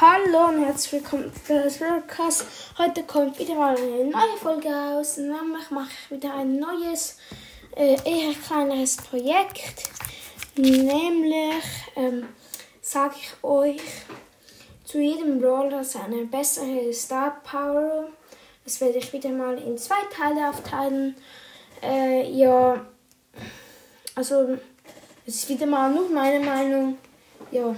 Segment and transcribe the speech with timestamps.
[0.00, 2.44] Hallo und herzlich willkommen zu Podcast.
[2.78, 5.16] Heute kommt wieder mal eine neue Folge raus.
[5.16, 7.18] Nämlich mache ich wieder ein neues,
[7.74, 9.90] äh, eher kleineres Projekt.
[10.54, 11.64] Nämlich
[11.96, 12.28] ähm,
[12.80, 13.82] sage ich euch
[14.84, 18.06] zu jedem Brawler seine bessere Star Power.
[18.62, 21.16] Das werde ich wieder mal in zwei Teile aufteilen.
[21.82, 22.86] Äh, ja,
[24.14, 24.58] also
[25.26, 26.98] es ist wieder mal nur meine Meinung.
[27.50, 27.74] Ja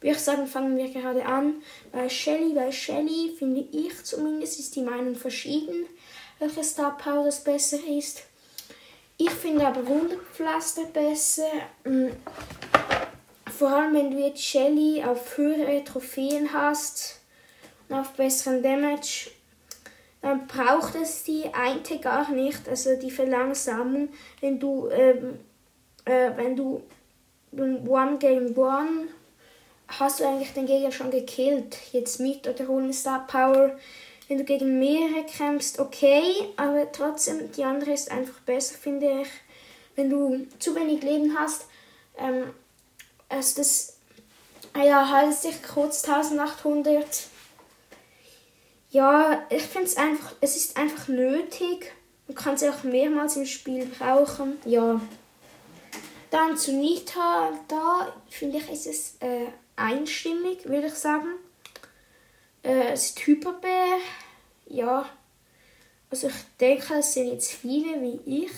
[0.00, 1.62] würde ich sagen, fangen wir gerade an.
[1.92, 5.86] Bei Shelly, bei Shelly finde ich zumindest, ist die Meinung verschieden,
[6.38, 8.22] welche Star Power das besser ist.
[9.18, 11.50] Ich finde aber Wunderpflaster besser.
[11.84, 12.08] Mm,
[13.58, 17.20] vor allem, wenn du jetzt Shelly auf höhere Trophäen hast
[17.88, 19.30] und auf besseren Damage,
[20.22, 24.08] dann braucht es die Einte gar nicht, also die Verlangsamung,
[24.40, 25.40] wenn du, ähm,
[26.06, 26.82] äh, wenn du
[27.52, 29.08] One Game One
[29.98, 31.76] hast du eigentlich den Gegner schon gekillt.
[31.92, 33.76] Jetzt mit oder ohne Star Power.
[34.28, 36.22] Wenn du gegen mehrere kämpfst, okay,
[36.56, 39.28] aber trotzdem, die andere ist einfach besser, finde ich.
[39.96, 41.66] Wenn du zu wenig Leben hast,
[42.16, 42.54] ähm,
[43.28, 43.96] also das,
[44.72, 47.04] ah ja, heißt sich kurz 1800.
[48.90, 51.92] Ja, ich finde es einfach, es ist einfach nötig.
[52.28, 54.58] Man kann es auch mehrmals im Spiel brauchen.
[54.64, 55.00] Ja.
[56.30, 59.46] Dann zu Nita, da finde ich, ist es äh,
[59.80, 61.28] einstimmig, würde ich sagen.
[62.62, 63.98] Äh, es ist Hyperbär.
[64.66, 65.08] Ja.
[66.10, 68.52] Also ich denke, es sind jetzt viele wie ich.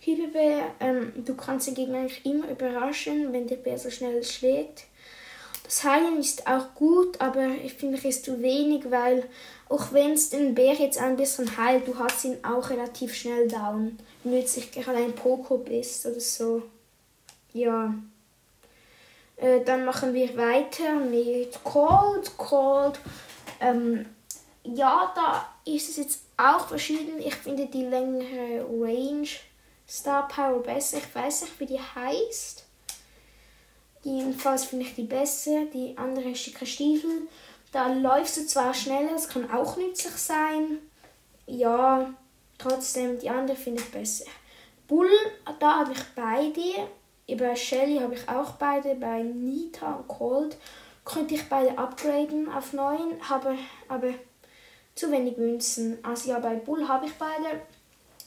[0.00, 4.84] Hyperbär, ähm, du kannst den Gegner eigentlich immer überraschen, wenn der Bär so schnell schlägt.
[5.64, 9.24] Das Heilen ist auch gut, aber ich finde es ist zu wenig, weil
[9.70, 13.48] auch wenn es den Bär jetzt ein bisschen heilt, du hast ihn auch relativ schnell
[13.48, 13.98] down.
[14.22, 16.62] Wenn du jetzt gerade ein Poco bist oder so.
[17.54, 17.94] Ja.
[19.36, 22.36] Äh, dann machen wir weiter mit Cold.
[22.36, 22.98] Cold.
[23.60, 24.06] Ähm,
[24.62, 27.18] ja, da ist es jetzt auch verschieden.
[27.18, 29.28] Ich finde die längere Range
[29.88, 30.98] Star Power besser.
[30.98, 32.64] Ich weiß nicht, wie die heißt.
[34.02, 35.64] Jedenfalls finde ich die besser.
[35.72, 37.28] Die andere ist die Stiefel.
[37.72, 40.78] Da läufst du zwar schneller, das kann auch nützlich sein.
[41.46, 42.14] Ja,
[42.56, 44.26] trotzdem, die andere finde ich besser.
[44.86, 45.10] Bull,
[45.58, 46.88] da habe ich beide.
[47.26, 50.56] Bei Shelly habe ich auch beide, bei Nita und Cold
[51.04, 53.56] könnte ich beide upgraden auf 9, habe
[53.88, 54.14] aber
[54.94, 55.98] zu wenig Münzen.
[56.02, 57.60] Also ja, bei Bull habe ich beide.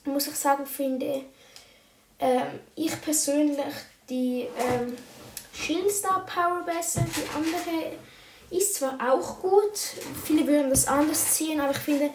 [0.06, 1.24] Muss ich sagen, finde
[2.20, 3.74] ähm, ich persönlich
[4.10, 4.96] die ähm,
[5.54, 7.02] Shieldstar Power besser.
[7.02, 7.94] Die andere
[8.50, 9.78] ist zwar auch gut,
[10.24, 12.10] viele würden das anders ziehen, aber ich finde,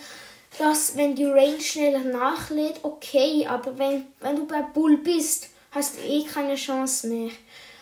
[0.59, 5.97] dass wenn die Range schneller nachlädt, okay, aber wenn, wenn du bei Bull bist, hast
[5.97, 7.31] du eh keine Chance mehr.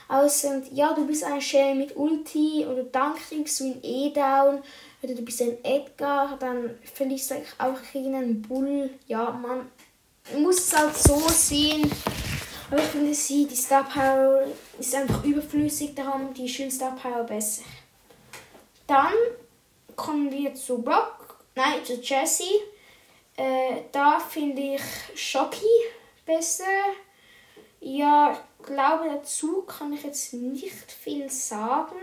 [0.09, 4.63] Außer, ja, du bist ein Shell mit Ulti oder dann kriegst du ihn eh down.
[5.03, 8.91] Oder du bist ein Edgar, dann verlierst du auch gegen Bull.
[9.07, 9.71] Ja, man
[10.37, 11.91] muss es halt so sehen.
[12.71, 14.47] Aber ich finde sie, die Star Power
[14.79, 17.63] ist einfach überflüssig, darum die Shield Star Power besser.
[18.87, 19.13] Dann
[19.97, 22.45] kommen wir zu Brock, nein, zu Jesse.
[23.37, 24.83] Äh, da finde ich
[25.15, 25.67] Shocky
[26.27, 26.65] besser.
[27.81, 31.97] Ja, ich glaube, dazu kann ich jetzt nicht viel sagen.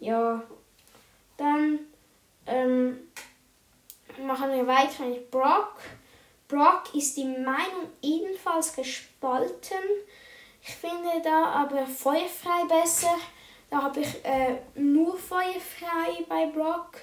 [0.00, 0.42] Ja,
[1.36, 1.78] dann
[2.46, 2.98] ähm,
[4.26, 5.76] machen wir weiter mit Brock.
[6.48, 9.78] Brock ist die Meinung ebenfalls gespalten.
[10.60, 13.16] Ich finde da aber Feuerfrei besser.
[13.70, 16.96] Da habe ich äh, nur Feuerfrei bei Brock.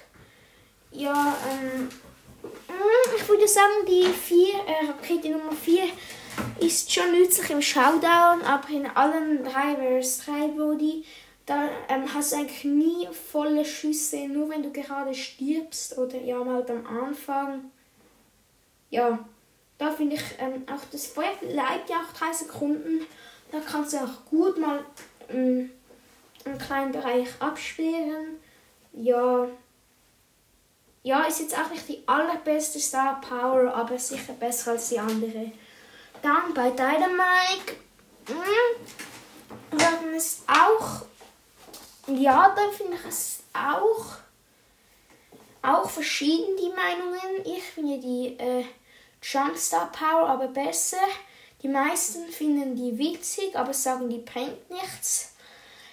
[0.90, 5.84] Ja, ähm, mm, ich würde sagen, die vier, äh, Rakete Nummer 4
[6.60, 11.04] ist schon nützlich im Showdown, aber in allen drei vs 3 Body,
[11.46, 16.42] da ähm, hast du eigentlich nie volle Schüsse, nur wenn du gerade stirbst oder ja
[16.42, 17.70] mal am Anfang.
[18.90, 19.18] Ja,
[19.78, 23.06] da finde ich ähm, auch das Feuer bleibt ja auch 3 Sekunden.
[23.50, 24.84] Da kannst du auch gut mal
[25.28, 25.70] ähm,
[26.44, 28.38] einen kleinen Bereich absperren.
[28.92, 29.48] Ja,
[31.02, 35.50] ja, ist jetzt auch nicht die allerbeste Star Power, aber sicher besser als die andere.
[36.22, 37.76] Dann bei Dynamite
[39.72, 41.02] werden es auch,
[42.06, 44.18] ja, da finde ich es auch,
[45.62, 47.44] auch verschieden die Meinungen.
[47.56, 48.64] Ich finde die äh,
[49.20, 50.98] Jumpstar Power aber besser.
[51.62, 55.34] Die meisten finden die witzig, aber sagen, die bringt nichts.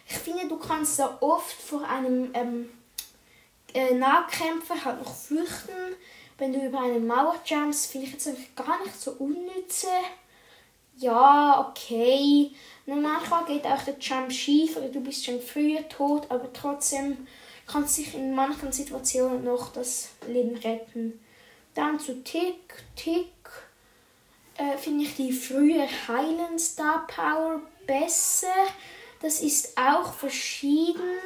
[0.07, 2.69] Ich finde, du kannst da oft vor einem ähm,
[3.73, 5.95] äh, Nahkämpfer halt noch flüchten.
[6.39, 9.87] Wenn du über eine Mauer jumpst, finde ich jetzt eigentlich gar nicht so unnütze.
[10.97, 12.51] Ja, okay.
[12.85, 17.27] Und manchmal geht auch der Jump schief oder du bist schon früher tot, aber trotzdem
[17.67, 21.19] kann sich in manchen Situationen noch das Leben retten.
[21.75, 23.27] Dann zu Tick, Tick
[24.57, 28.47] äh, finde ich die frühe Heilen Star Power besser.
[29.21, 31.19] Das ist auch verschieden,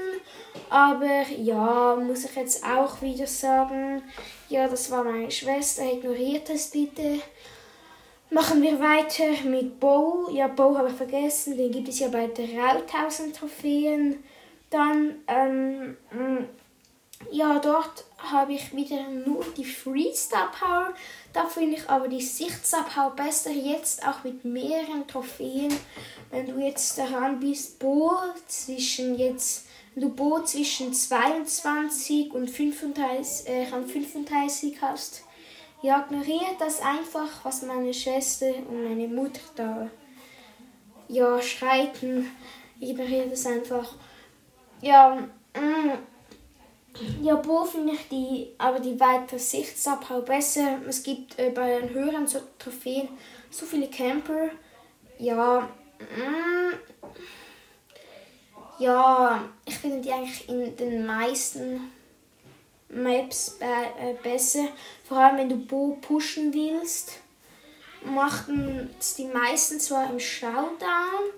[0.70, 4.02] aber ja, muss ich jetzt auch wieder sagen,
[4.54, 7.20] ja, das war meine Schwester, ignoriert das bitte.
[8.30, 10.30] Machen wir weiter mit Bow.
[10.32, 14.24] Ja, Bow habe ich vergessen, den gibt es ja bei 3000 Trophäen.
[14.70, 15.98] Dann, ähm,
[17.32, 20.94] ja, dort habe ich wieder nur die Freestar Power.
[21.34, 23.50] Da finde ich aber die Sichtstar Power besser.
[23.50, 25.74] Jetzt auch mit mehreren Trophäen.
[26.30, 28.12] Wenn du jetzt daran bist, Bo
[28.48, 35.24] zwischen jetzt, wenn du Bo zwischen 22 und 35, äh, 35 hast,
[35.82, 39.90] ja, ignoriert das einfach, was meine Schwester und meine Mutter da
[41.10, 42.32] ja, schreiten.
[42.80, 43.96] Ignoriert das einfach.
[44.82, 45.16] Ja,
[45.56, 45.92] mm,
[47.22, 50.80] ja, Bo finde ich die, aber die weitere Sichtsabhau besser.
[50.88, 53.10] Es gibt äh, bei den höheren so Trophäen
[53.50, 54.50] so viele Camper.
[55.20, 55.70] Ja,
[56.00, 56.74] mm,
[58.80, 61.92] ja, ich finde die eigentlich in den meisten
[62.90, 64.68] Maps äh, besser.
[65.08, 67.20] Vor allem wenn du Bo pushen willst,
[68.06, 71.32] machen die meisten zwar im Showdown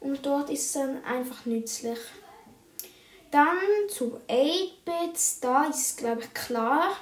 [0.00, 1.98] und dort ist es dann einfach nützlich.
[3.30, 3.58] Dann
[3.88, 6.96] zu 8-Bits, da ist glaube ich klar,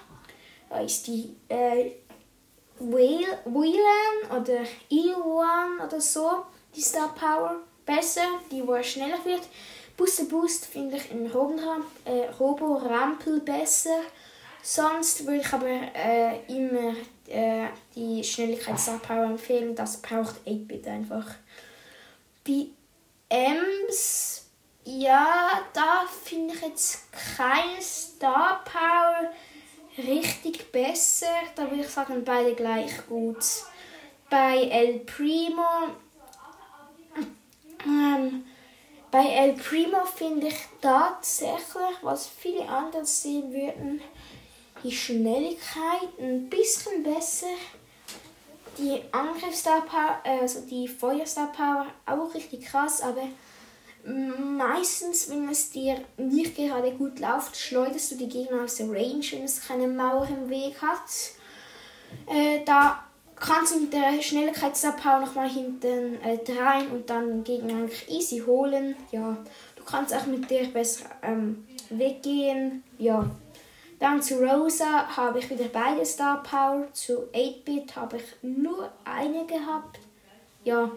[0.69, 1.93] da ist die äh,
[2.79, 4.61] Whelan oder
[4.91, 6.45] E1 oder so,
[6.75, 9.43] die Star Power besser, die wo er schneller wird.
[9.99, 14.01] Booster Boost finde ich im Robo-Rampel äh, Robo besser.
[14.63, 16.95] Sonst würde ich aber äh, immer
[17.27, 19.75] äh, die Schnelligkeit Star Power empfehlen.
[19.75, 21.27] Das braucht 8-Bit einfach.
[22.47, 22.67] Bei
[23.29, 24.49] Ems
[24.91, 29.31] ja, da finde ich jetzt keine Star Power
[29.99, 31.27] richtig besser.
[31.55, 33.45] Da würde ich sagen, beide gleich gut.
[34.31, 35.91] Bei El Primo.
[37.85, 38.45] Ähm,
[39.11, 44.01] bei El Primo finde ich tatsächlich, was viele andere sehen würden,
[44.83, 47.47] die Schnelligkeit ein bisschen besser.
[48.77, 53.27] Die Angriffsstar Power, also die Feuerstar Power auch richtig krass, aber
[54.05, 59.25] meistens, wenn es dir nicht gerade gut läuft, schleuderst du die Gegner aus der Range,
[59.33, 61.01] wenn es keine Mauer im Weg hat.
[62.27, 63.08] Äh, da
[63.41, 68.43] kannst du mit der Schnelligkeitsabhau nochmal hinten äh, rein und dann den Gegner eigentlich easy
[68.47, 68.97] holen.
[69.13, 69.37] Ja,
[69.77, 72.83] du kannst auch mit der besser ähm, weggehen.
[72.99, 73.31] Ja.
[73.99, 76.87] Dann zu Rosa habe ich wieder beide Star Power.
[76.93, 79.99] Zu 8-Bit habe ich nur eine gehabt.
[80.65, 80.91] Ja,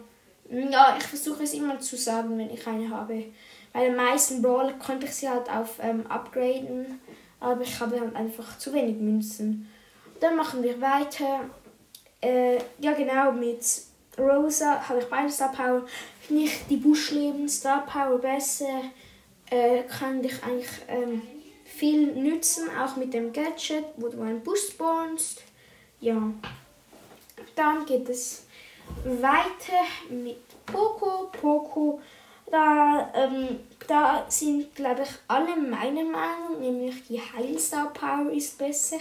[0.51, 3.25] ja, ich versuche es immer zu sagen, wenn ich eine habe.
[3.73, 6.99] Bei den meisten Brawler konnte ich sie halt auf ähm, upgraden,
[7.39, 9.69] aber ich habe halt einfach zu wenig Münzen.
[10.19, 11.49] Dann machen wir weiter.
[12.21, 13.65] Äh, ja genau, mit
[14.17, 15.85] Rosa habe ich beide Star Power.
[16.21, 18.81] Finde ich die Buschleben Star Power besser.
[19.49, 21.21] Äh, kann ich eigentlich ähm,
[21.65, 25.41] viel nützen, auch mit dem Gadget, wo du einen Busch spawnst.
[25.99, 26.15] Ja.
[27.55, 28.45] Dann geht es
[29.03, 31.31] weiter mit Poco.
[31.31, 31.99] Poco,
[32.49, 38.99] da, ähm, da sind, glaube ich, alle meiner Meinung, nämlich die Heilstar Power ist besser.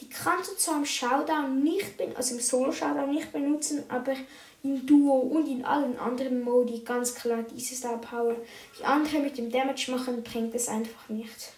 [0.00, 4.14] Die kannst du zwar im Showdown nicht, also im Solo-Showdown nicht benutzen, aber
[4.62, 8.34] im Duo und in allen anderen Modi ganz klar diese Star Power.
[8.78, 11.52] Die andere mit dem Damage machen bringt es einfach nicht.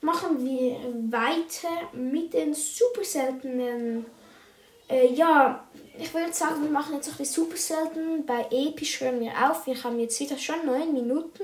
[0.00, 0.76] Machen wir
[1.10, 4.06] weiter mit den super seltenen
[4.88, 5.66] äh, ja,
[5.98, 8.24] ich würde sagen, wir machen jetzt noch die super selten.
[8.24, 9.66] Bei Episch hören wir auf.
[9.66, 11.42] Wir haben jetzt wieder schon 9 Minuten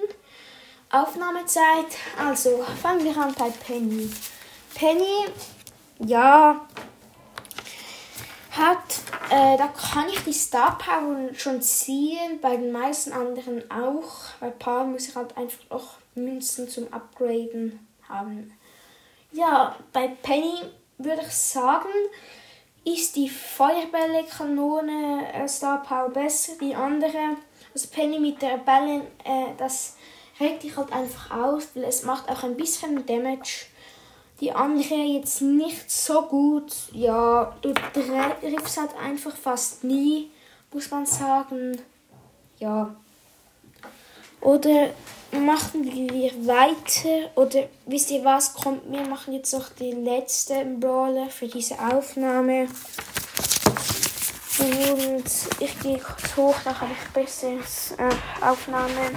[0.90, 1.86] Aufnahmezeit.
[2.18, 4.10] Also fangen wir an bei Penny.
[4.74, 5.26] Penny,
[5.98, 6.66] ja,
[8.52, 9.00] hat,
[9.30, 14.30] äh, da kann ich die Star Power schon ziehen, bei den meisten anderen auch.
[14.40, 18.52] Bei paar muss ich halt einfach noch Münzen zum Upgraden haben.
[19.32, 20.54] Ja, bei Penny
[20.98, 21.88] würde ich sagen,
[22.84, 26.52] ist die Feuerbälle-Kanone äh, Star Power besser.
[26.60, 27.36] Die andere,
[27.72, 29.96] also Penny mit der Bälle, äh, das
[30.40, 33.66] regt dich halt einfach aus, weil es macht auch ein bisschen Damage.
[34.42, 36.74] Die andere jetzt nicht so gut.
[36.92, 40.32] Ja, du triffst halt einfach fast nie,
[40.72, 41.80] muss man sagen.
[42.58, 42.92] Ja.
[44.40, 44.90] Oder
[45.30, 48.52] machen wir weiter oder wisst ihr was?
[48.54, 52.66] Kommt, wir machen jetzt noch den letzten Brawler für diese Aufnahme.
[54.58, 55.24] Und
[55.60, 59.12] ich gehe kurz hoch, da habe ich besseres äh, Aufnahme.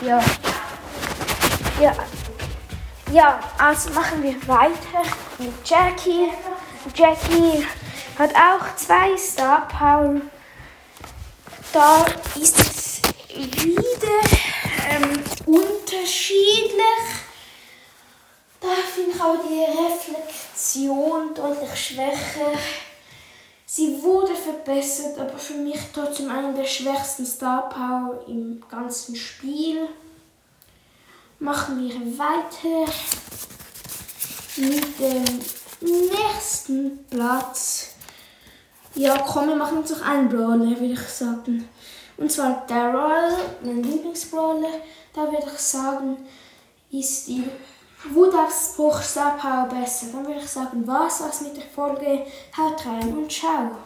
[0.00, 0.24] Ja.
[1.78, 1.94] Ja,
[3.12, 5.02] ja, also machen wir weiter
[5.38, 6.30] mit Jackie.
[6.94, 7.66] Jackie
[8.18, 10.20] hat auch zwei Star Power.
[11.72, 12.04] Da
[12.40, 14.20] ist es wieder
[14.90, 16.82] ähm, unterschiedlich.
[18.60, 22.58] Da finde ich auch die Reflexion deutlich schwächer.
[23.66, 29.88] Sie wurde verbessert, aber für mich trotzdem eine der schwächsten Star Power im ganzen Spiel.
[31.42, 32.92] Machen wir weiter
[34.58, 35.40] mit dem
[35.80, 37.96] nächsten Platz.
[38.94, 41.68] Ja, komm, wir machen uns noch einen Brawler, würde ich sagen.
[42.16, 43.34] Und zwar Daryl,
[43.64, 44.68] mein Lieblingsbrawler.
[45.12, 46.16] Da würde ich sagen,
[46.92, 47.42] ist die
[48.12, 50.06] Wutausbruch Star Power besser.
[50.12, 52.24] Dann würde ich sagen, was was mit der Folge.
[52.56, 53.78] Haut rein und ciao.